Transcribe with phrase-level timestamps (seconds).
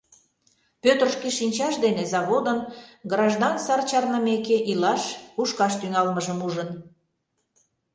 [0.83, 2.59] Пӧтыр шке шинчаж дене заводын,
[3.11, 5.03] граждан сар чарнымеке, илаш,
[5.35, 6.69] кушкаш тӱҥалмыжым ужын.